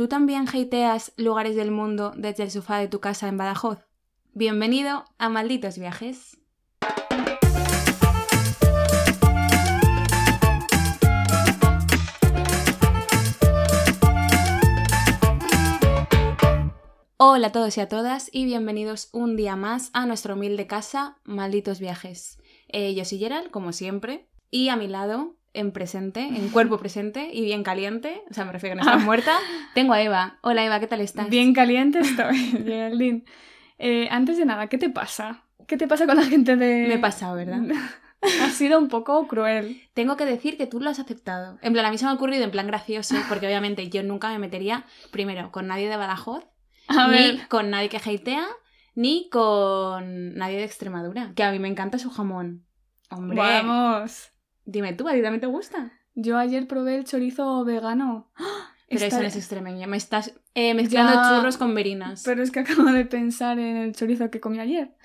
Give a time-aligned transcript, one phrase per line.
[0.00, 3.80] ¿Tú también hateas lugares del mundo desde el sofá de tu casa en Badajoz?
[4.32, 6.38] Bienvenido a Malditos Viajes.
[17.18, 21.18] Hola a todos y a todas y bienvenidos un día más a nuestra humilde casa
[21.24, 22.38] Malditos Viajes.
[22.68, 27.30] Eh, yo soy Gerald, como siempre, y a mi lado, en presente, en cuerpo presente
[27.32, 29.36] y bien caliente, o sea, me refiero a que no estás muerta,
[29.74, 30.38] tengo a Eva.
[30.42, 31.28] Hola Eva, ¿qué tal estás?
[31.28, 33.24] Bien caliente estoy, Geraldine.
[33.78, 35.44] Eh, antes de nada, ¿qué te pasa?
[35.66, 36.86] ¿Qué te pasa con la gente de...?
[36.88, 37.62] Me he pasado, ¿verdad?
[38.42, 39.80] ha sido un poco cruel.
[39.94, 41.58] Tengo que decir que tú lo has aceptado.
[41.62, 44.28] En plan, a mí se me ha ocurrido en plan gracioso, porque obviamente yo nunca
[44.28, 46.44] me metería, primero, con nadie de Badajoz,
[46.88, 48.46] A ni ver, con nadie que hatea,
[48.94, 52.66] ni con nadie de Extremadura, que a mí me encanta su jamón.
[53.10, 54.30] Hombre, vamos.
[54.64, 55.92] Dime tú, ¿a ti también te gusta?
[56.14, 58.30] Yo ayer probé el chorizo vegano.
[58.36, 58.74] ¡Ah!
[58.88, 62.22] Pero Está- eso no es extremeña, me estás eh, mezclando Ya, churros con verinas.
[62.24, 64.96] Pero es que acabo de pensar en el chorizo que comí ayer.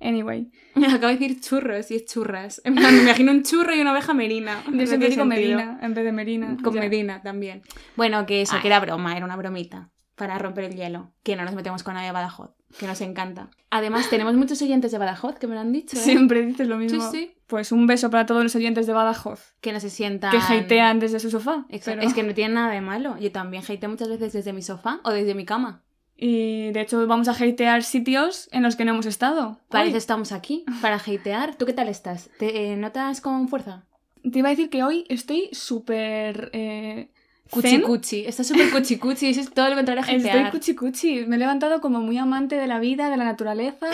[0.00, 2.60] Anyway, Acabo de decir churros y es churras.
[2.64, 4.62] En plan, me imagino un churro y una oveja merina.
[4.72, 5.24] yo siempre digo.
[5.26, 6.56] Medina en vez de Merina.
[6.62, 6.80] Con Ya.
[6.80, 7.62] Medina también.
[7.96, 8.62] Bueno, que eso, Ay.
[8.62, 9.90] que era broma, era una bromita.
[10.20, 11.10] Para romper el hielo.
[11.22, 12.50] Que no nos metemos con nadie de Badajoz.
[12.78, 13.48] Que nos encanta.
[13.70, 15.96] Además, tenemos muchos oyentes de Badajoz que me lo han dicho.
[15.96, 16.00] ¿eh?
[16.00, 17.10] Siempre dices lo Sí, mismo.
[17.10, 17.32] sí.
[17.46, 20.30] Pues un beso para todos los oyentes de Badajoz Que no se sientan.
[20.32, 21.64] que hatean desde su sofá.
[21.70, 21.98] Exacto.
[22.00, 23.16] pero- Es que no tiene nada de malo.
[23.18, 25.82] Yo también hateo muchas veces desde mi sofá o desde mi cama.
[26.18, 29.58] Y de hecho vamos a hatear sitios en los que no hemos estado.
[29.70, 31.54] Para eso estamos aquí, para hatear.
[31.56, 32.28] ¿Tú qué tal estás?
[32.38, 33.86] ¿Te eh, notas con fuerza?
[34.30, 36.50] Te iba a decir que hoy estoy súper...
[36.52, 37.10] Eh,
[37.50, 38.24] Cuchi cuchi.
[38.26, 39.26] Estás súper cuchi cuchi.
[39.28, 40.50] Eso es todo lo contrario a Estoy hatear.
[40.52, 41.26] cuchi cuchi.
[41.26, 43.86] Me he levantado como muy amante de la vida, de la naturaleza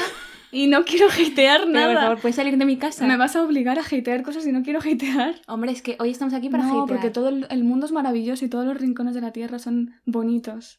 [0.52, 2.00] y no quiero hatear Pero, por nada.
[2.02, 3.06] favor, ¿puedes salir de mi casa?
[3.06, 5.34] Me vas a obligar a hatear cosas y no quiero hatear.
[5.48, 6.86] Hombre, es que hoy estamos aquí para no, hatear.
[6.86, 10.78] porque todo el mundo es maravilloso y todos los rincones de la tierra son bonitos.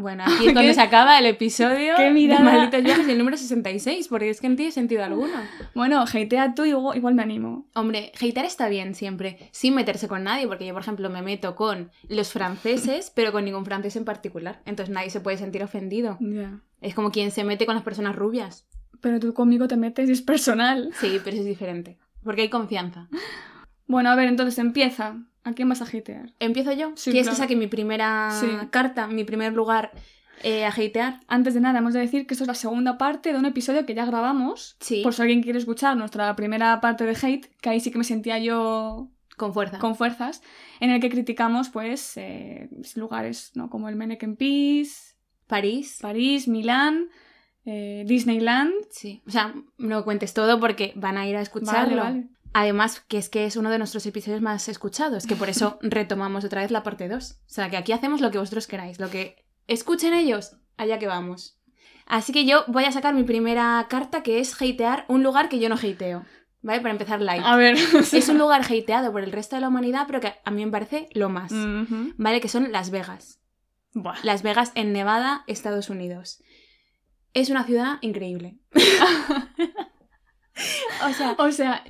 [0.00, 2.38] Bueno, aquí es donde se acaba el episodio Qué de.
[2.38, 5.32] Malditos Viajes, el número 66, porque es que no tiene sentido alguno.
[5.74, 7.66] Bueno, hatea tú y igual, igual me animo.
[7.74, 11.54] Hombre, hatear está bien siempre, sin meterse con nadie, porque yo, por ejemplo, me meto
[11.54, 14.60] con los franceses, pero con ningún francés en particular.
[14.64, 16.16] Entonces nadie se puede sentir ofendido.
[16.20, 16.60] Ya.
[16.80, 18.66] Es como quien se mete con las personas rubias.
[19.00, 20.90] Pero tú conmigo te metes y es personal.
[21.00, 21.98] Sí, pero eso es diferente.
[22.22, 23.08] Porque hay confianza.
[23.86, 25.16] Bueno, a ver, entonces empieza.
[25.44, 26.32] ¿A quién vas a hatear?
[26.38, 26.92] ¿Empiezo yo?
[26.96, 27.36] Sí, ¿Quieres que claro.
[27.44, 28.46] saque mi primera Sí.
[28.70, 29.90] carta, mi primer lugar
[30.42, 31.20] eh, a hatear?
[31.28, 33.86] Antes de nada, hemos de decir que esto es la segunda parte de un episodio
[33.86, 34.76] que ya grabamos.
[34.80, 35.02] Sí.
[35.02, 38.04] Por si alguien quiere escuchar nuestra primera parte de hate, que ahí sí que me
[38.04, 39.78] sentía yo Con fuerza.
[39.78, 40.42] con fuerzas,
[40.80, 43.70] en el que criticamos, pues, eh, lugares, ¿no?
[43.70, 45.14] Como el Mannequin Peace,
[45.46, 45.98] París.
[46.02, 47.08] París, Milán,
[47.64, 48.72] eh, Disneyland.
[48.90, 49.22] Sí.
[49.26, 51.96] O sea, no cuentes todo porque van a ir a escucharlo.
[52.02, 52.28] Vale, vale.
[52.52, 56.44] Además, que es que es uno de nuestros episodios más escuchados, que por eso retomamos
[56.44, 57.32] otra vez la parte 2.
[57.32, 61.06] O sea, que aquí hacemos lo que vosotros queráis, lo que escuchen ellos, allá que
[61.06, 61.58] vamos.
[62.06, 65.60] Así que yo voy a sacar mi primera carta, que es hatear un lugar que
[65.60, 66.24] yo no hateo.
[66.62, 66.80] ¿Vale?
[66.80, 67.42] Para empezar light.
[67.44, 67.78] A ver.
[68.12, 70.72] Es un lugar hateado por el resto de la humanidad, pero que a mí me
[70.72, 71.52] parece lo más.
[72.18, 72.40] ¿Vale?
[72.40, 73.40] Que son Las Vegas.
[73.94, 74.16] Buah.
[74.24, 76.42] Las Vegas en Nevada, Estados Unidos.
[77.32, 78.58] Es una ciudad increíble.
[81.04, 81.84] o sea, O sea,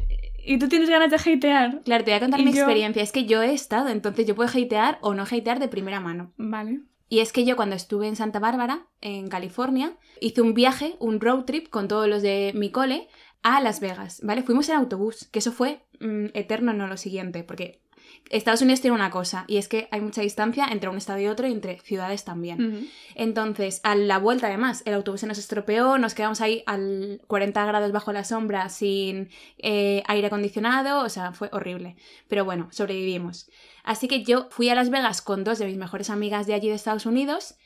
[0.45, 1.81] ¿y tú tienes ganas de hatear?
[1.83, 3.03] Claro, te voy a contar mi yo- experiencia.
[3.03, 6.33] Es que yo he estado, entonces yo puedo hatear o no hatear de primera mano.
[6.37, 6.81] Vale.
[7.09, 11.21] Y es que yo cuando estuve en Santa Bárbara, en California, hice un viaje, un
[11.21, 13.09] road trip con todos los de mi cole
[13.43, 14.43] a Las Vegas, ¿vale?
[14.43, 17.81] Fuimos en autobús, que eso fue mm, eterno, no lo siguiente, porque
[18.29, 21.27] Estados Unidos tiene una cosa, y es que hay mucha distancia entre un estado y
[21.27, 22.89] otro y entre ciudades también.
[23.15, 27.65] Entonces, a la vuelta además, el autobús se nos estropeó, nos quedamos ahí al 40
[27.67, 31.97] grados bajo la sombra sin eh, aire acondicionado, o sea, fue horrible.
[32.29, 33.51] Pero bueno, sobrevivimos.
[33.83, 36.69] Así que yo fui a Las Vegas con dos de mis mejores amigas de allí
[36.69, 37.57] de Estados Unidos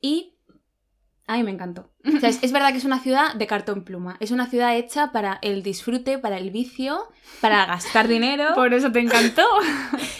[0.00, 0.33] y...
[1.26, 1.90] A mí me encantó.
[2.04, 4.16] O sea, es, es verdad que es una ciudad de cartón pluma.
[4.20, 7.08] Es una ciudad hecha para el disfrute, para el vicio,
[7.40, 8.48] para gastar dinero.
[8.54, 9.42] Por eso te encantó.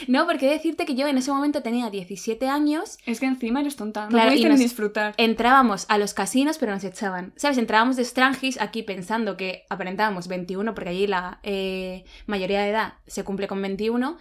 [0.07, 3.75] No, porque decirte que yo en ese momento tenía 17 años es que encima eres
[3.77, 4.05] tonta.
[4.05, 5.15] No Claro, y nos- disfrutar.
[5.17, 7.33] entrábamos a los casinos, pero nos echaban.
[7.37, 7.57] ¿Sabes?
[7.57, 12.95] Entrábamos de Strangis aquí pensando que aparentábamos 21, porque allí la eh, mayoría de edad
[13.07, 14.19] se cumple con 21.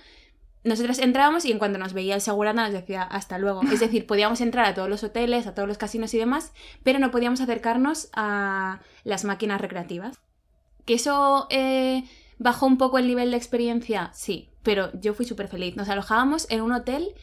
[0.64, 3.62] Nosotras entrábamos y en cuanto nos veía el segurata nos decía hasta luego.
[3.72, 7.00] Es decir, podíamos entrar a todos los hoteles, a todos los casinos y demás, pero
[7.00, 10.18] no podíamos acercarnos a las máquinas recreativas.
[10.86, 12.04] ¿Que eso eh,
[12.40, 14.10] bajó un poco el nivel de experiencia?
[14.14, 15.76] Sí, pero yo fui súper feliz.
[15.76, 17.14] Nos alojábamos en un hotel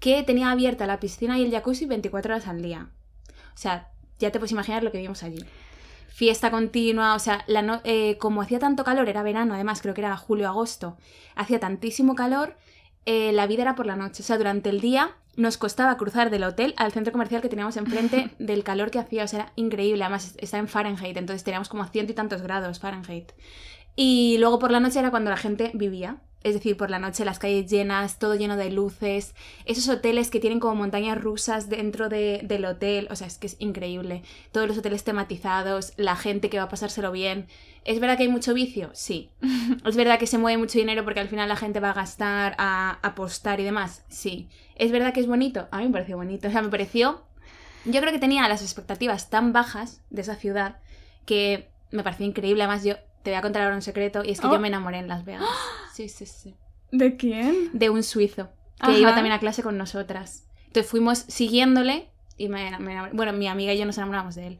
[0.00, 2.88] que tenía abierta la piscina y el jacuzzi 24 horas al día.
[3.54, 3.88] O sea,
[4.20, 5.44] ya te puedes imaginar lo que vimos allí.
[6.08, 9.94] Fiesta continua, o sea, la no- eh, como hacía tanto calor, era verano, además creo
[9.94, 10.96] que era julio-agosto,
[11.36, 12.56] hacía tantísimo calor,
[13.10, 14.22] eh, la vida era por la noche.
[14.22, 17.78] O sea, durante el día nos costaba cruzar del hotel al centro comercial que teníamos
[17.78, 19.24] enfrente del calor que hacía.
[19.24, 20.04] O sea, era increíble.
[20.04, 23.32] Además, está en Fahrenheit, entonces teníamos como ciento y tantos grados Fahrenheit.
[23.96, 26.18] Y luego por la noche era cuando la gente vivía.
[26.44, 30.38] Es decir, por la noche las calles llenas, todo lleno de luces, esos hoteles que
[30.38, 34.22] tienen como montañas rusas dentro de- del hotel, o sea, es que es increíble.
[34.52, 37.46] Todos los hoteles tematizados, la gente que va a pasárselo bien.
[37.84, 38.90] ¿Es verdad que hay mucho vicio?
[38.92, 39.30] Sí.
[39.84, 42.54] ¿Es verdad que se mueve mucho dinero porque al final la gente va a gastar,
[42.58, 44.04] a apostar y demás?
[44.08, 44.48] Sí.
[44.76, 45.66] ¿Es verdad que es bonito?
[45.72, 46.48] A mí me pareció bonito.
[46.48, 47.24] O sea, me pareció...
[47.84, 50.78] Yo creo que tenía las expectativas tan bajas de esa ciudad
[51.26, 52.62] que me pareció increíble.
[52.62, 54.52] Además, yo te voy a contar ahora un secreto y es que Oh.
[54.52, 55.44] yo me enamoré en Las Vegas.
[55.98, 56.54] Sí, sí, sí.
[56.92, 57.70] ¿De quién?
[57.72, 58.50] De un suizo
[58.80, 58.98] que Ajá.
[59.00, 60.46] iba también a clase con nosotras.
[60.68, 63.10] Entonces fuimos siguiéndole y me, me.
[63.14, 64.58] Bueno, mi amiga y yo nos enamoramos de él.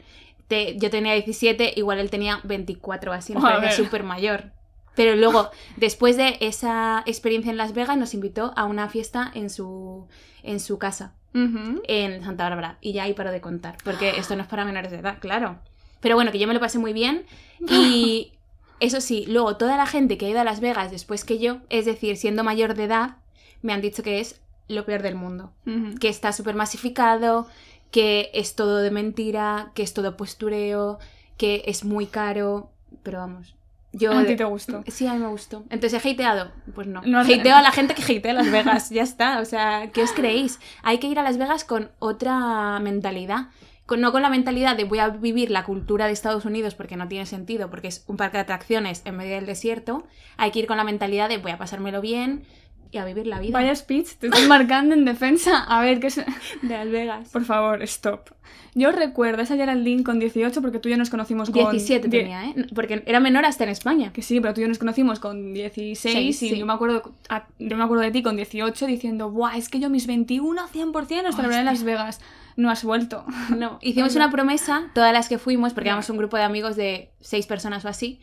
[0.49, 3.71] Te- yo tenía 17, igual él tenía 24 o así, nos ver.
[3.71, 4.51] súper mayor.
[4.97, 9.49] Pero luego, después de esa experiencia en Las Vegas, nos invitó a una fiesta en
[9.49, 10.09] su,
[10.43, 12.79] en su casa, en Santa Bárbara.
[12.81, 15.61] Y ya ahí paro de contar, porque esto no es para menores de edad, claro.
[16.01, 17.27] Pero bueno, que yo me lo pasé muy bien.
[17.69, 18.33] Y
[18.81, 21.59] eso sí, luego toda la gente que ha ido a Las Vegas después que yo,
[21.69, 23.17] es decir, siendo mayor de edad,
[23.63, 25.53] me han dicho que es lo peor del mundo.
[26.01, 27.49] Que está súper masificado,
[27.91, 30.99] que es todo de mentira, que es todo postureo,
[31.37, 32.71] que es muy caro.
[33.03, 33.55] Pero vamos,
[33.93, 34.13] yo...
[34.13, 34.85] A ti te gustó.
[34.87, 35.65] Sí, a mí me gustó.
[35.71, 36.51] Entonces, ¿he hateado?
[36.75, 37.01] Pues no.
[37.03, 39.41] No Hateo a la gente que hatea Las Vegas, ya está.
[39.41, 40.61] O sea, ¿qué os creéis?
[40.83, 43.49] Hay que ir a Las Vegas con otra mentalidad.
[43.89, 46.97] Con- no con la mentalidad de voy a vivir la cultura de Estados Unidos porque
[46.97, 50.07] no tiene sentido, porque es un parque de atracciones en medio del desierto.
[50.37, 52.45] Hay que ir con la mentalidad de voy a pasármelo bien
[52.91, 55.65] y a vivir la vida Vaya speech, te estoy marcando en defensa.
[55.65, 56.17] A ver, ¿qué es...?
[56.17, 56.25] de
[56.69, 57.29] Las Vegas.
[57.31, 58.31] Por favor, stop.
[58.75, 61.71] Yo recuerdo esa Geraldine con 18 porque tú y yo nos conocimos con...
[61.71, 62.55] 17 die- tenía, ¿eh?
[62.75, 64.13] Porque era menor hasta en España.
[64.13, 66.59] Que sí, pero tú y yo nos conocimos con 16 Seis, y sí.
[66.59, 67.13] yo, me acuerdo,
[67.59, 69.57] yo me acuerdo de ti con 18 diciendo, ¡buah!
[69.57, 72.21] Es que yo mis 21 100% los celebré en Las Vegas.
[72.59, 73.25] No has vuelto.
[73.57, 77.11] No, hicimos una promesa, todas las que fuimos, porque éramos un grupo de amigos de
[77.21, 78.21] seis personas o así,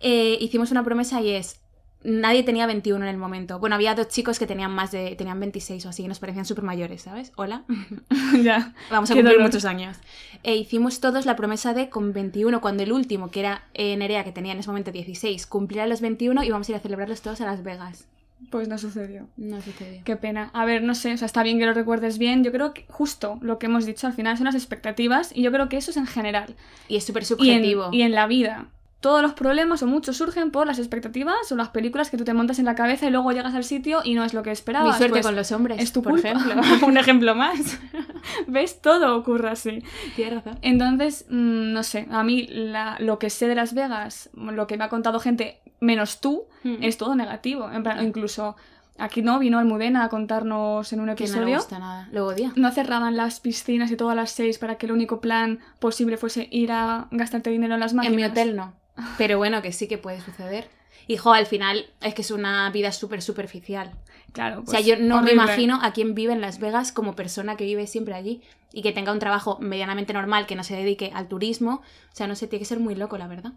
[0.00, 1.60] eh, hicimos una promesa y es,
[2.02, 3.60] nadie tenía 21 en el momento.
[3.60, 6.44] Bueno, había dos chicos que tenían más de, tenían 26 o así, y nos parecían
[6.44, 7.32] súper mayores, ¿sabes?
[7.36, 7.62] Hola,
[8.42, 8.74] ya.
[8.90, 9.48] vamos a cumplir dolor.
[9.48, 9.96] muchos años.
[10.42, 14.24] E hicimos todos la promesa de con 21, cuando el último, que era eh, Nerea,
[14.24, 17.22] que tenía en ese momento 16, cumpliera los 21 y vamos a ir a celebrarlos
[17.22, 18.08] todos a Las Vegas.
[18.50, 19.26] Pues no sucedió.
[19.36, 20.02] No sucedió.
[20.04, 20.50] Qué pena.
[20.52, 22.44] A ver, no sé, o sea, está bien que lo recuerdes bien.
[22.44, 25.50] Yo creo que justo lo que hemos dicho al final son las expectativas y yo
[25.52, 26.54] creo que eso es en general.
[26.88, 27.88] Y es súper Y en, subjetivo.
[27.92, 28.66] y en la vida.
[29.00, 32.34] Todos los problemas o muchos surgen por las expectativas o las películas que tú te
[32.34, 34.94] montas en la cabeza y luego llegas al sitio y no es lo que esperabas.
[34.94, 36.30] Mi suerte Pues, con los hombres, es tu por culpa.
[36.30, 36.54] ejemplo.
[36.86, 37.78] Un ejemplo más.
[38.46, 38.80] ¿Ves?
[38.80, 39.82] Todo ocurre así.
[40.16, 40.58] Tienes razón.
[40.62, 44.76] Entonces, mm, no sé, a mí la- lo que sé de Las Vegas, lo que
[44.76, 46.82] me ha contado gente, menos tú, Mm.
[46.82, 47.70] es todo negativo.
[47.70, 48.56] En plan, incluso
[48.98, 51.56] aquí no vino Almudena a contarnos en un Que no le episodio.
[51.56, 52.08] gusta nada.
[52.12, 52.52] Lo odia.
[52.56, 56.16] No cerraban las piscinas y todo a las seis para que el único plan posible
[56.16, 58.12] fuese ir a gastarte dinero en las máquinas.
[58.12, 58.72] En mi hotel no.
[59.18, 60.68] Pero bueno, que sí que puede suceder.
[61.08, 63.92] Hijo, al final es que es una vida súper superficial.
[64.32, 64.62] Claro.
[64.62, 65.34] o sea, pues, yo no horrible.
[65.36, 68.82] me imagino a quien vive en Las Vegas como persona que vive siempre allí y
[68.82, 71.80] que tenga un trabajo medianamente normal, que no se dedique al turismo.
[72.12, 73.52] O sea, no sé, tiene que ser muy loco, la verdad.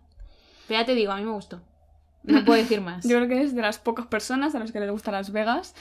[0.70, 1.60] Pero ya te digo, a mí me gustó.
[2.30, 3.04] No puedo decir más.
[3.08, 5.76] Yo creo que es de las pocas personas a las que les gusta Las Vegas.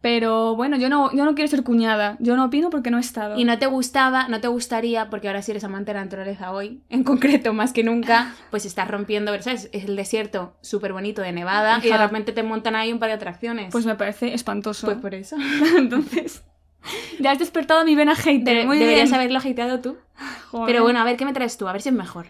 [0.00, 2.16] Pero bueno, yo no, yo no quiero ser cuñada.
[2.18, 3.38] Yo no opino porque no he estado.
[3.38, 6.50] Y no te gustaba, no te gustaría, porque ahora sí eres amante de la naturaleza
[6.50, 9.68] hoy, en concreto, más que nunca, pues estás rompiendo, ¿sabes?
[9.72, 13.10] Es el desierto súper bonito de Nevada y de repente te montan ahí un par
[13.10, 13.68] de atracciones.
[13.70, 14.86] Pues me parece espantoso.
[14.88, 15.36] Pues por eso.
[15.76, 16.42] Entonces,
[17.20, 18.56] ya has despertado mi vena hater.
[18.58, 19.14] De- Muy deberías bien.
[19.14, 19.98] haberlo agitado tú.
[20.50, 20.66] Joder.
[20.66, 21.68] Pero bueno, a ver, ¿qué me traes tú?
[21.68, 22.26] A ver si es mejor.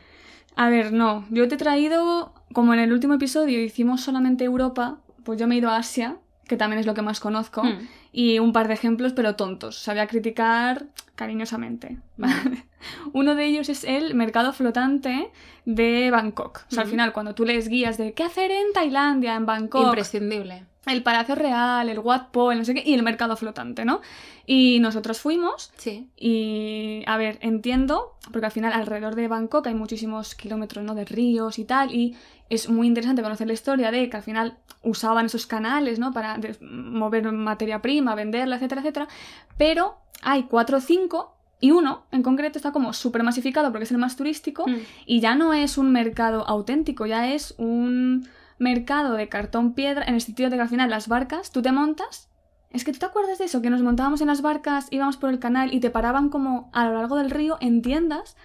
[0.56, 1.24] A ver, no.
[1.30, 5.54] Yo te he traído, como en el último episodio hicimos solamente Europa, pues yo me
[5.54, 6.16] he ido a Asia,
[6.48, 7.86] que también es lo que más conozco, Hmm.
[8.12, 9.78] y un par de ejemplos, pero tontos.
[9.78, 11.98] Sabía criticar cariñosamente.
[12.16, 12.66] Vale.
[13.12, 15.30] Uno de ellos es el mercado flotante
[15.64, 16.64] de Bangkok.
[16.68, 16.90] O sea, al Ujú.
[16.92, 20.64] final, cuando tú lees guías de qué hacer en Tailandia, en Bangkok, Imprescindible.
[20.86, 24.00] El Palacio Real, el Wat Po, el no sé qué, y el mercado flotante, ¿no?
[24.46, 26.08] Y nosotros fuimos Sí.
[26.16, 30.94] y, a ver, entiendo, porque al final alrededor de Bangkok hay muchísimos kilómetros, ¿no?
[30.96, 32.16] De ríos y tal, y
[32.50, 36.12] es muy interesante conocer la historia de que al final usaban esos canales, ¿no?
[36.12, 39.08] Para mover materia prima, venderla, etcétera, etcétera.
[39.56, 43.92] Pero hay cuatro o cinco, y uno en concreto está como súper masificado porque es
[43.92, 44.76] el más turístico, Mm.
[45.06, 48.26] y ya no es un mercado auténtico, ya es un
[48.62, 51.72] mercado de cartón piedra, en el sentido de que al final las barcas, tú te
[51.72, 52.30] montas.
[52.70, 55.30] Es que tú te acuerdas de eso, que nos montábamos en las barcas, íbamos por
[55.30, 58.36] el canal y te paraban como a lo largo del río en tiendas.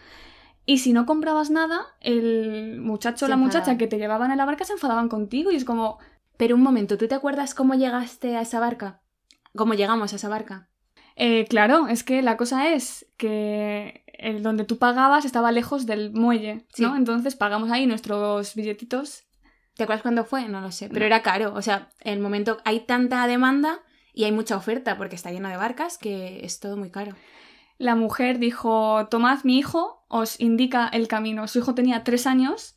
[0.66, 4.46] Y si no comprabas nada, el muchacho o la muchacha que te llevaban en la
[4.46, 5.98] barca se enfadaban contigo y es como,
[6.36, 9.02] Pero un momento, ¿tú te acuerdas cómo llegaste a esa barca?
[9.56, 10.70] ¿Cómo llegamos a esa barca?
[11.16, 16.12] Eh, claro, es que la cosa es que el donde tú pagabas estaba lejos del
[16.12, 16.92] muelle, ¿no?
[16.92, 16.98] Sí.
[16.98, 19.27] Entonces pagamos ahí nuestros billetitos.
[19.78, 20.48] ¿Te acuerdas cuándo fue?
[20.50, 20.88] No lo sé.
[20.90, 21.06] Pero No.
[21.06, 21.54] era caro.
[21.54, 23.80] O sea, en el momento hay tanta demanda
[24.14, 27.16] y hay mucha oferta porque está lleno de barcas que es todo muy caro.
[27.78, 31.48] La mujer dijo, tomad mi hijo, os indica el camino.
[31.48, 32.76] Su hijo tenía tres años,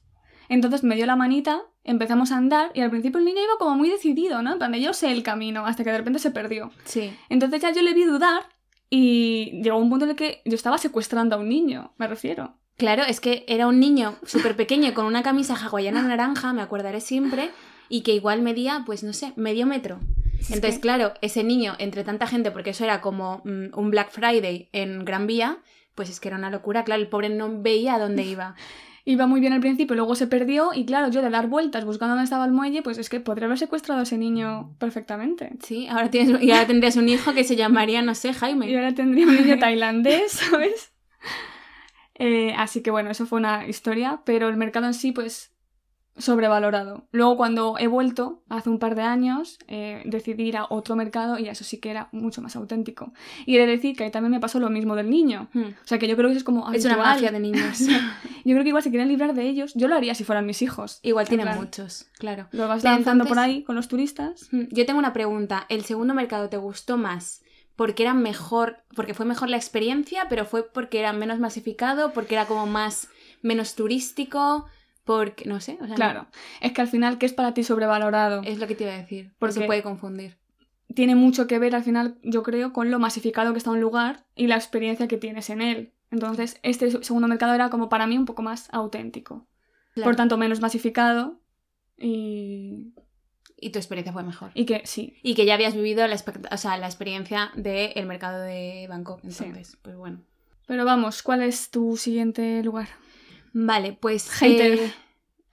[0.51, 3.77] entonces me dio la manita, empezamos a andar y al principio el niño iba como
[3.77, 4.53] muy decidido, ¿no?
[4.53, 6.71] En plan de yo sé el camino, hasta que de repente se perdió.
[6.85, 7.17] Sí.
[7.31, 8.43] Entonces ya yo le vi dudar
[8.91, 12.59] y llegó un punto en el que yo estaba secuestrando a un niño, me refiero.
[12.77, 17.01] Claro, es que era un niño súper pequeño con una camisa hawaiana naranja, me acordaré
[17.01, 17.51] siempre,
[17.91, 20.01] y que igual medía, pues no sé, medio metro.
[20.49, 24.11] Entonces, que- claro, ese niño, entre tanta gente, porque eso era como mm, un Black
[24.11, 25.59] Friday en Gran Vía,
[25.95, 26.85] pues es que era una locura.
[26.85, 28.55] Claro, el pobre no veía a dónde iba.
[29.07, 32.15] Iba muy bien al principio, luego se perdió y claro, yo de dar vueltas buscando
[32.15, 35.53] dónde estaba el muelle, pues es que podría haber secuestrado a ese niño perfectamente.
[35.65, 38.77] Sí, ahora, tienes, y ahora tendrías un hijo que se llamaría, no sé, Y Jaime.
[38.77, 40.93] ahora tendría un niño tailandés, ¿sabes?
[42.21, 45.53] Eh, así que bueno, eso fue una historia, pero el mercado en sí, pues,
[46.19, 47.09] sobrevalorado.
[47.13, 51.39] Luego cuando he vuelto, hace un par de años, eh, decidí ir a otro mercado
[51.39, 53.15] y eso sí que era mucho más auténtico.
[53.47, 55.49] Y he de decir que ahí también me pasó lo mismo del niño.
[55.55, 55.71] Hmm.
[55.83, 57.81] O sea que yo creo que eso es como Es una mafia de niños.
[58.45, 60.63] Yo creo que igual si quieren librar de ellos, yo lo haría si fueran mis
[60.63, 60.99] hijos.
[61.03, 62.49] Igual En tienen plan, muchos, claro.
[62.53, 64.49] Lo vas lanzando por ahí con los turistas.
[64.51, 65.67] Mm, Yo tengo una pregunta.
[65.69, 67.43] ¿El segundo mercado te gustó más
[67.81, 72.35] porque era mejor, porque fue mejor la experiencia, pero fue porque era menos masificado, porque
[72.35, 73.09] era como más,
[73.41, 74.67] menos turístico,
[75.05, 76.27] porque, no sé, o sea, Claro.
[76.61, 78.43] Es que al final, ¿qué es para ti sobrevalorado?
[78.45, 80.37] es lo que te iba a decir, porque Porque- se puede confundir.
[80.95, 84.27] tiene mucho que ver al final, yo creo, con lo masificado que está un lugar
[84.35, 85.95] y la experiencia que tienes en él.
[86.11, 89.47] Entonces, este segundo mercado era como para mí un poco más auténtico.
[89.95, 90.07] Claro.
[90.07, 91.41] Por tanto, menos masificado
[91.97, 92.93] y,
[93.61, 94.51] y tu experiencia fue mejor.
[94.55, 95.15] y que sí.
[95.23, 96.17] Y que ya habías vivido la,
[96.51, 99.45] o sea, la experiencia del mercado de Bangkok, Sí.
[99.45, 100.21] entonces, pues bueno.
[100.67, 102.89] Pero vamos, ¿cuál es tu siguiente lugar?
[103.53, 104.31] Vale, pues...
[104.31, 104.79] Hater.
[104.79, 104.93] eh,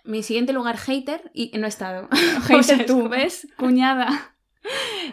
[0.04, 2.08] mi siguiente lugar, hater, y no he estado.
[2.48, 3.48] Hater tú, ¿ves?
[3.58, 4.36] Cuñada.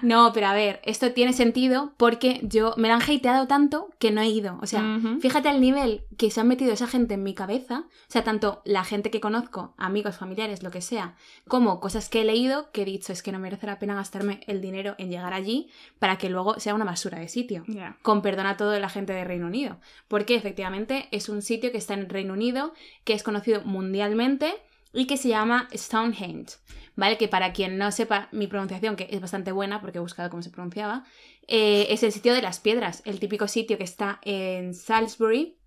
[0.02, 4.10] No, pero a ver, esto tiene sentido porque yo me la han hateado tanto que
[4.10, 4.58] no he ido.
[4.62, 7.84] O sea, fíjate al nivel que se han metido esa gente en mi cabeza.
[7.86, 11.16] O sea, tanto la gente que conozco, amigos, familiares, lo que sea,
[11.48, 14.40] como cosas que he leído que he dicho es que no merece la pena gastarme
[14.46, 17.64] el dinero en llegar allí para que luego sea una basura de sitio.
[18.02, 19.78] Con perdón a toda la gente de Reino Unido.
[20.08, 24.54] Porque efectivamente es un sitio que está en Reino Unido, que es conocido mundialmente
[24.94, 26.56] y que se llama Stonehenge.
[26.96, 27.18] ¿Vale?
[27.18, 30.42] Que para quien no sepa mi pronunciación, que es bastante buena porque he buscado cómo
[30.42, 31.04] se pronunciaba,
[31.48, 35.58] eh, es el sitio de las piedras, el típico sitio que está en Salisbury,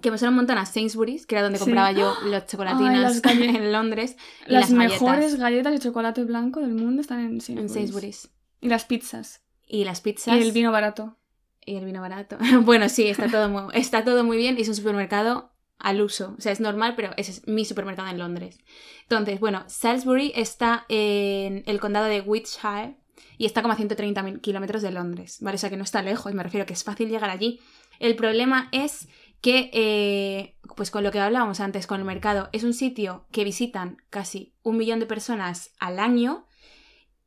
[0.00, 1.64] que me suena un montón a Sainsbury's, que era donde Sí.
[1.64, 4.16] compraba yo los chocolatinas las en Londres.
[4.46, 8.30] y Las, las mejores galletas de chocolate blanco del mundo están en en Sainsbury's.
[8.62, 9.42] Y las pizzas.
[9.66, 10.34] Y las pizzas.
[10.36, 11.18] Y el vino barato.
[11.66, 12.38] Y el vino barato.
[12.62, 15.51] bueno, sí, está todo, muy, está todo muy bien es un supermercado
[15.82, 16.34] al uso.
[16.38, 18.58] O sea, es normal, pero ese es mi supermercado en Londres.
[19.02, 22.96] Entonces, bueno, Salisbury está en el condado de Wiltshire
[23.36, 25.56] y está como a 130 mil kilómetros de Londres, ¿vale?
[25.56, 27.60] O sea, que no está lejos, me refiero que es fácil llegar allí.
[27.98, 29.08] El problema es
[29.40, 33.44] que, eh, pues con lo que hablábamos antes con el mercado, es un sitio que
[33.44, 36.46] visitan casi un millón de personas al año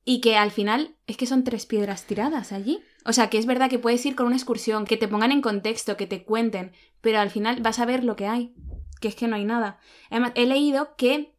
[0.06, 2.82] y que al final es que son tres piedras tiradas allí.
[3.06, 5.42] O sea, que es verdad que puedes ir con una excursión, que te pongan en
[5.42, 6.72] contexto, que te cuenten,
[7.02, 8.56] pero al final vas a ver lo que hay,
[9.00, 9.80] que es que no hay nada.
[10.10, 11.36] Además, he leído que,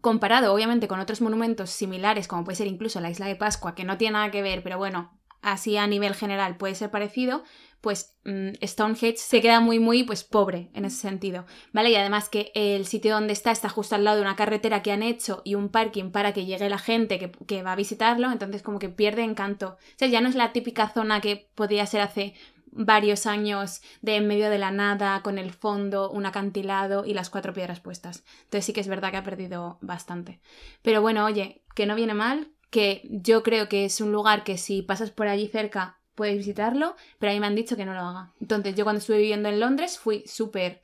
[0.00, 3.84] comparado obviamente con otros monumentos similares, como puede ser incluso la isla de Pascua, que
[3.84, 7.44] no tiene nada que ver, pero bueno, así a nivel general puede ser parecido,
[7.84, 11.90] pues mm, Stonehenge se queda muy, muy, pues pobre en ese sentido, ¿vale?
[11.90, 14.90] Y además que el sitio donde está está justo al lado de una carretera que
[14.90, 18.32] han hecho y un parking para que llegue la gente que, que va a visitarlo,
[18.32, 19.76] entonces como que pierde encanto.
[19.78, 22.32] O sea, ya no es la típica zona que podía ser hace
[22.72, 27.28] varios años de en medio de la nada, con el fondo, un acantilado y las
[27.28, 28.24] cuatro piedras puestas.
[28.44, 30.40] Entonces sí que es verdad que ha perdido bastante.
[30.80, 34.56] Pero bueno, oye, que no viene mal, que yo creo que es un lugar que
[34.56, 37.94] si pasas por allí cerca puedes visitarlo, pero a mí me han dicho que no
[37.94, 38.32] lo haga.
[38.40, 40.80] Entonces yo cuando estuve viviendo en Londres fui súper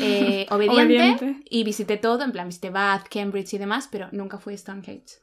[0.00, 1.42] eh, obediente, Obediente.
[1.48, 5.16] y visité todo, en plan visité Bath, Cambridge y demás, pero nunca fui a Stonehenge.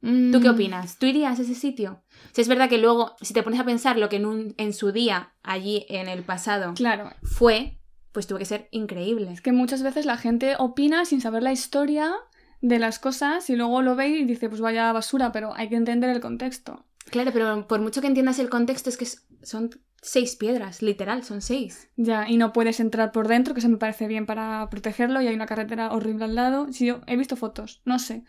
[0.00, 0.08] ¿Tú
[0.38, 0.42] Mm.
[0.42, 0.98] qué opinas?
[0.98, 2.02] ¿Tú irías a ese sitio?
[2.30, 4.54] O sea, es verdad que luego, si te pones a pensar lo que en, un-
[4.58, 7.10] en su día, allí en el pasado, Claro.
[7.22, 7.78] fue,
[8.12, 9.32] pues tuvo que ser increíble.
[9.32, 12.12] Es que muchas veces la gente opina sin saber la historia
[12.60, 15.76] de las cosas y luego lo ve y dice, pues vaya basura, pero hay que
[15.76, 16.84] entender el contexto.
[17.10, 19.06] Claro, pero por mucho que entiendas el contexto, es que
[19.44, 19.70] son
[20.02, 21.90] seis piedras, literal, son seis.
[21.96, 25.26] Ya, y no puedes entrar por dentro, que se me parece bien para protegerlo, y
[25.28, 26.72] hay una carretera horrible al lado.
[26.72, 28.24] Si yo he visto fotos, no sé.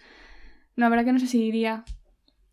[0.75, 1.83] La verdad que no sé si iría.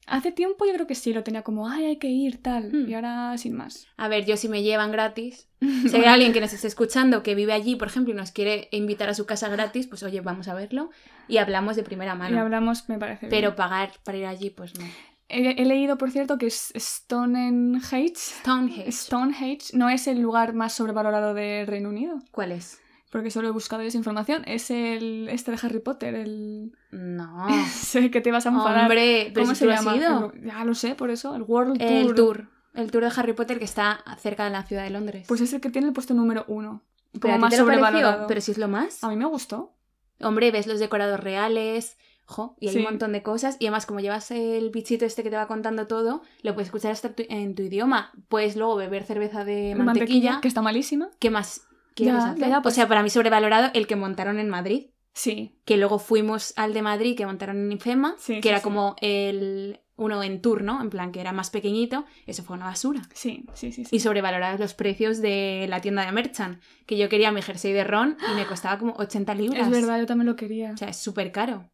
[0.06, 2.72] Hace tiempo yo creo que sí, lo tenía como, ay, hay que ir, tal.
[2.72, 2.88] Hmm.
[2.88, 3.86] Y ahora sin más.
[3.96, 7.36] A ver, yo si me llevan gratis, si hay alguien que nos esté escuchando que
[7.36, 10.48] vive allí, por ejemplo, y nos quiere invitar a su casa gratis, pues oye, vamos
[10.48, 10.90] a verlo
[11.28, 12.40] y hablamos de primera Y mano.
[12.40, 13.26] hablamos, me parece.
[13.26, 13.30] bien.
[13.30, 14.84] Pero pagar para ir allí, pues no.
[15.32, 18.14] He, he leído, por cierto, que Stonehenge.
[18.16, 18.92] Stonehenge.
[18.92, 22.18] Stonehenge no es el lugar más sobrevalorado de Reino Unido.
[22.30, 22.78] ¿Cuál es?
[23.10, 24.42] Porque solo he buscado esa información.
[24.46, 26.72] Es el este de Harry Potter, el.
[26.90, 27.46] No.
[27.70, 28.82] sé que te vas a enfadar.
[28.82, 29.96] Hombre, pero ¿Cómo si se tú has llama?
[29.96, 30.32] ido.
[30.34, 31.34] El- ya lo sé, por eso.
[31.34, 31.90] El World Tour.
[31.90, 32.48] El tour.
[32.74, 35.26] El tour de Harry Potter que está cerca de la ciudad de Londres.
[35.28, 36.82] Pues es el que tiene el puesto número uno.
[37.12, 38.26] pero Como a ti más te lo pareció, sobrevalorado.
[38.26, 39.04] pero si es lo más.
[39.04, 39.74] A mí me gustó.
[40.20, 42.78] Hombre, ves los decorados reales, jo, y hay Sí.
[42.78, 43.56] un montón de cosas.
[43.60, 46.92] Y además, como llevas el bichito este que te va contando todo, lo puedes escuchar
[46.92, 48.12] hasta tu- en tu idioma.
[48.28, 50.40] Puedes luego beber cerveza de La mantequilla.
[50.40, 51.10] que está malísima.
[51.18, 52.48] ¿Qué más quieres Ya, hacer?
[52.48, 54.86] ya, pues- O sea, para mí sobrevalorado el que montaron en Madrid.
[55.14, 55.58] Sí.
[55.66, 58.96] Que luego fuimos al de Madrid que montaron en Infema, Sí, que sí, era como
[59.02, 60.80] el uno en tour, ¿no?
[60.80, 62.06] En plan, que era más pequeñito.
[62.26, 63.02] Eso fue una basura.
[63.12, 63.84] Sí, sí, sí.
[63.84, 63.94] sí.
[63.94, 66.62] Y sobrevalorados los precios de la tienda de Merchant.
[66.86, 69.66] Que yo quería mi jersey de ron y me costaba como 80 libras.
[69.66, 70.72] Es verdad, yo también lo quería.
[70.72, 71.68] O sea, es súper caro.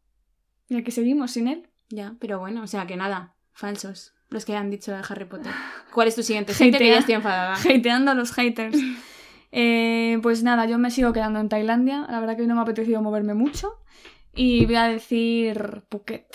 [0.68, 1.68] Y aquí seguimos sin él.
[1.88, 4.14] Ya, pero bueno, o sea que nada, falsos.
[4.30, 5.52] Los que han dicho de Harry Potter.
[5.94, 6.78] ¿Cuál es tu siguiente sitio?
[6.78, 7.54] Que ya estoy enfadada.
[7.74, 8.78] Hateando a los haters.
[9.50, 12.06] Eh, pues nada, yo me sigo quedando en Tailandia.
[12.10, 13.78] La verdad que hoy no me ha apetecido moverme mucho.
[14.34, 16.26] Y voy a decir Phuket,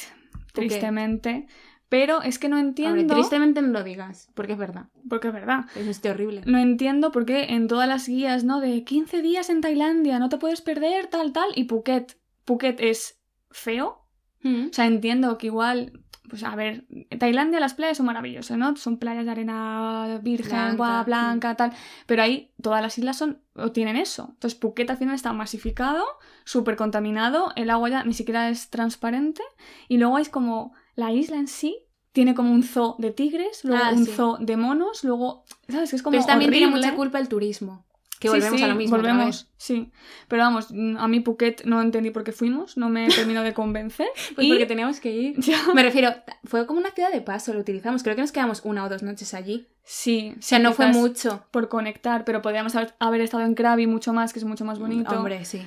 [0.51, 1.45] tristemente.
[1.89, 3.01] Pero es que no entiendo.
[3.01, 4.87] Hombre, tristemente no lo digas, porque es verdad.
[5.07, 5.65] Porque es verdad.
[5.75, 6.41] Es un sitio horrible.
[6.47, 8.59] No entiendo por qué en todas las guías, ¿no?
[8.61, 11.51] De 15 días en Tailandia, no te puedes perder, tal, tal.
[11.55, 12.17] Y Phuket.
[12.45, 13.21] Phuket es
[13.51, 14.02] feo.
[14.43, 14.67] Mm.
[14.69, 15.99] O sea, entiendo que igual.
[16.29, 18.75] Pues a ver, en Tailandia las playas son maravillosas, ¿no?
[18.77, 21.73] Son playas de arena virgen, Blanca, blanca, tal.
[22.07, 24.29] Pero ahí todas las islas son o tienen eso.
[24.31, 26.03] Entonces Phuket al final está masificado,
[26.45, 29.43] súper contaminado, el agua ya ni siquiera es transparente.
[29.89, 31.77] Y luego hay como la isla en sí.
[32.13, 34.11] Tiene como un zoo de tigres, luego Ah, un sí.
[34.11, 35.89] zoo de monos, luego, ¿sabes?
[35.89, 36.85] Que es como Pero también tiene horrible.
[36.87, 37.85] mucha culpa el turismo.
[38.23, 38.95] Que volvemos sí, a lo mismo.
[38.95, 39.91] Volvemos, sí.
[40.29, 43.53] Pero vamos, mm, a mí Phuket no entendí por qué fuimos, no me terminó de
[43.53, 44.07] convencer.
[44.35, 45.35] Pues y porque teníamos que ir.
[45.75, 46.09] Me refiero,
[46.45, 48.01] fue como una ciudad de paso, lo utilizamos.
[48.01, 49.67] Creo que nos quedamos una o dos noches allí.
[49.83, 50.33] sí.
[50.39, 51.45] O sea, no fue mucho.
[51.51, 54.79] Por conectar, pero podríamos haber, haber estado en Krabi mucho más, que es mucho más
[54.79, 55.13] bonito.
[55.15, 55.61] Hombre, sí.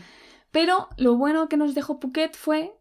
[0.51, 2.73] Pero lo bueno que nos dejó Phuket fue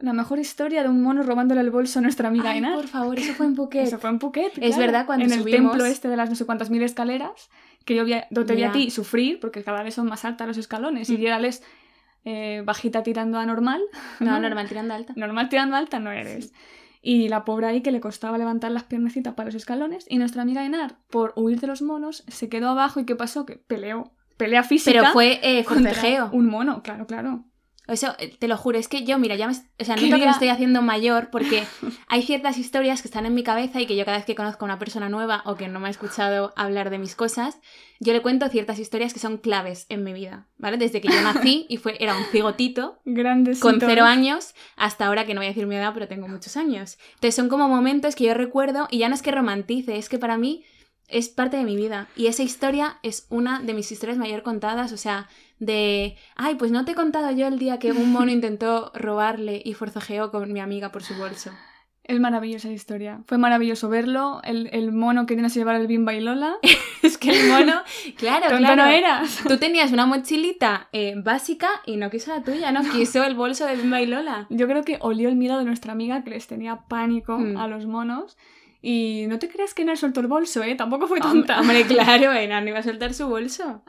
[0.00, 2.74] la mejor historia de un mono robándole el bolso a nuestra amiga Ay, Ainar.
[2.74, 3.86] por favor, eso fue en Phuket.
[3.86, 4.52] Eso fue en Phuket.
[4.58, 4.78] Es claro.
[4.78, 7.50] verdad, cuando En el templo este de las no sé cuántas mil escaleras,
[7.84, 10.46] que yo vi, a- te vi a ti sufrir, porque cada vez son más altas
[10.48, 11.20] los escalones, y Mm.
[11.20, 11.62] yo érales
[12.24, 13.80] eh, bajita tirando a normal.
[14.20, 15.14] No, normal, tirando alta.
[15.16, 16.52] Normal tirando alta no eres.
[17.02, 20.42] Y la pobre ahí que le costaba levantar las piernecitas para los escalones, y nuestra
[20.42, 23.46] amiga Enar, por huir de los monos, se quedó abajo y ¿qué pasó?
[23.46, 24.12] Que peleó.
[24.36, 25.00] Pelea física.
[25.00, 26.28] Pero fue eh, contra forcejeo.
[26.32, 27.44] Un mono, claro, claro.
[27.92, 30.24] Eso, eh, te lo juro, es que yo, mira, ya me, o sea, noto que
[30.24, 31.64] me estoy haciendo mayor porque
[32.08, 34.64] hay ciertas historias que están en mi cabeza y que yo cada vez que conozco
[34.64, 37.58] a una persona nueva o que no me ha escuchado hablar de mis cosas,
[37.98, 40.76] yo le cuento ciertas historias que son claves en mi vida, ¿vale?
[40.78, 43.00] Desde que yo nací y fue, era un cigotito
[43.60, 46.56] con cero años hasta ahora que no voy a decir mi edad, pero tengo muchos
[46.56, 46.98] años.
[47.14, 50.18] Entonces son como momentos que yo recuerdo y ya no es que romantice, es que
[50.18, 50.64] para mí
[51.10, 52.08] es parte de mi vida.
[52.16, 56.70] Y esa historia es una de mis historias mayor contadas, o sea, de, ay, pues
[56.70, 60.52] no te he contado yo el día que un mono intentó robarle y forcejeó con
[60.52, 61.50] mi amiga por su bolso.
[62.02, 63.20] Es maravillosa esa historia.
[63.26, 64.40] Fue maravilloso verlo.
[64.42, 66.56] El, el mono queriéndose llevar el Bimba y Lola.
[67.02, 67.82] es que el mono,
[68.16, 68.82] claro, claro.
[68.82, 69.40] no eras.
[69.46, 73.64] Tú tenías una mochilita eh, básica y no quiso la tuya, no quiso el bolso
[73.66, 74.46] de Bimba y Lola.
[74.50, 77.56] Yo creo que olió el miedo de nuestra amiga que les tenía pánico Mm.
[77.58, 78.36] a los monos.
[78.82, 80.74] Y no te creas que Enar soltó el bolso, ¿eh?
[80.74, 81.60] Tampoco fue Hombre, tonta.
[81.60, 83.82] hombre, claro, Enar no iba a soltar su bolso.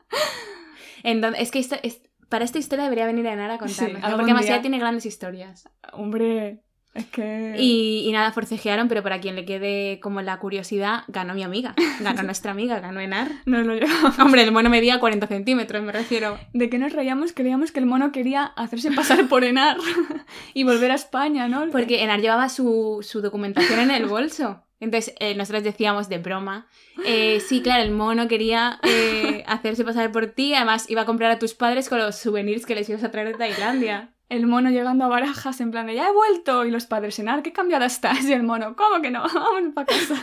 [1.04, 4.10] Entonces, es que es, para esta historia debería venir Enar a contarnos, Sí, ¿no?
[4.10, 4.54] porque además día.
[4.56, 5.67] ella tiene grandes historias.
[5.93, 6.62] Hombre,
[6.93, 7.56] es que...
[7.58, 11.73] Y, y nada, forcejearon, pero para quien le quede como la curiosidad, ganó mi amiga,
[12.01, 13.30] ganó nuestra amiga, ganó Enar.
[13.45, 14.19] Nos lo llevamos.
[14.19, 16.38] Hombre, el mono medía 40 centímetros, me refiero.
[16.54, 17.32] ¿De qué nos reíamos?
[17.34, 19.77] Creíamos que el mono quería hacerse pasar por Enar
[20.54, 21.65] y volver a España, ¿no?
[21.71, 24.63] Porque Enar llevaba su, su documentación en el bolso.
[24.82, 26.65] Entonces, eh, nosotros decíamos de broma,
[27.06, 31.30] eh, sí, claro, el mono quería eh, hacerse pasar por ti, además iba a comprar
[31.30, 34.10] a tus padres con los souvenirs que les ibas a traer de Tailandia.
[34.28, 37.44] El mono llegando a barajas en plan de ya he vuelto y los padres Enar,
[37.44, 39.22] qué cambiada estás y el mono, ¿cómo que no?
[39.34, 40.15] Vamos para casa.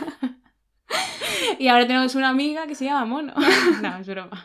[1.59, 3.33] Y ahora tenemos una amiga que se llama Mono.
[3.81, 4.43] No, es broma.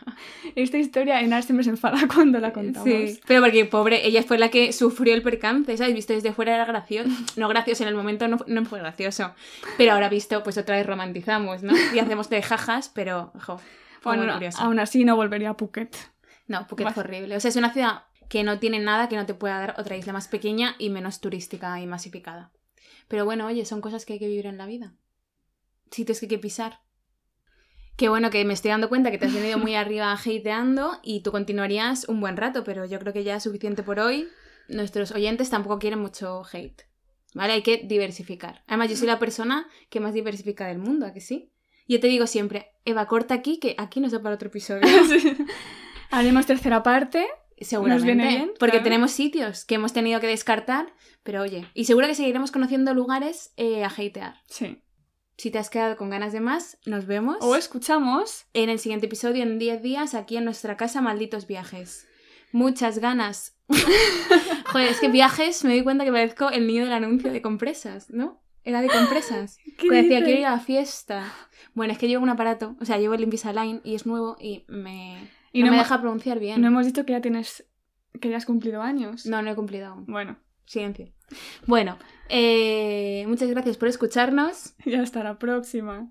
[0.55, 2.89] Esta historia Enar siempre se enfada cuando la contamos.
[2.89, 5.95] Sí, pero porque pobre, ella fue la que sufrió el percance, ¿sabes?
[5.95, 7.11] Visto desde fuera era gracioso.
[7.37, 9.35] No gracioso, en el momento no, no fue gracioso.
[9.77, 11.75] Pero ahora visto, pues otra vez romantizamos, ¿no?
[11.95, 13.59] Y hacemos de jajas, pero, ojo,
[14.01, 15.97] fue Bueno, muy aún así no volvería a Phuket.
[16.47, 16.95] No, Phuket Vale.
[16.95, 17.37] fue horrible.
[17.37, 19.97] O sea, es una ciudad que no tiene nada que no te pueda dar otra
[19.97, 22.51] isla más pequeña y menos turística y masificada.
[23.09, 24.95] Pero bueno, oye, son cosas que hay que vivir en la vida.
[25.95, 26.81] Sitios que hay que pisar.
[27.97, 31.23] Que bueno, que me estoy dando cuenta que te has venido muy arriba hateando y
[31.23, 34.29] tú continuarías un buen rato, pero yo creo que ya es suficiente por hoy.
[34.69, 36.83] Nuestros oyentes tampoco quieren mucho hate.
[37.35, 37.53] ¿Vale?
[37.53, 38.65] Hay que diversificar.
[38.67, 41.53] Además, yo soy la persona que más diversifica del mundo, ¿a que sí?
[41.87, 44.83] Yo te digo siempre, Eva, corta aquí, que aquí nos da para otro episodio.
[45.09, 45.37] Sí.
[46.11, 47.27] Haremos tercera parte.
[47.61, 48.07] Seguramente.
[48.07, 48.85] viene bien, porque claro.
[48.85, 53.53] tenemos sitios que hemos tenido que descartar, pero oye, y seguro que seguiremos conociendo lugares
[53.57, 54.43] eh, a hatear.
[54.49, 54.83] Sí.
[55.37, 58.47] Si te has quedado con ganas de más, nos vemos O escuchamos.
[58.55, 62.07] en el siguiente episodio en 10 días aquí en nuestra casa Malditos Viajes.
[62.53, 63.57] Muchas ganas.
[64.73, 68.11] Joder, es que viajes me doy cuenta que parezco el niño del anuncio de compresas,
[68.11, 68.41] ¿no?
[68.63, 69.59] Era de compresas.
[69.79, 71.33] ¿Qué Que decía, quiero ir a la fiesta.
[71.75, 74.65] Bueno, es que llevo un aparato, o sea, llevo el Invisalign y es nuevo y
[74.69, 76.61] me, Y no no me hemos- deja pronunciar bien.
[76.61, 77.67] No hemos dicho que ya tienes.
[78.21, 79.27] que ya has cumplido años.
[79.27, 80.07] No, no he cumplido aún.
[80.07, 81.13] Bueno, Silencio.
[81.67, 81.99] Bueno,
[82.29, 84.75] eh, muchas gracias por escucharnos.
[84.85, 86.11] y hasta la próxima.